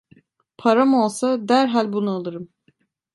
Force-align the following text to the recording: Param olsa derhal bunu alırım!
Param 0.57 0.93
olsa 0.93 1.37
derhal 1.49 1.93
bunu 1.93 2.11
alırım! 2.11 2.49